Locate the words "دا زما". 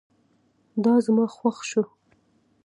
0.83-1.25